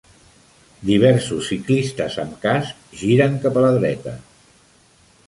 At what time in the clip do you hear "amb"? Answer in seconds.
2.23-2.39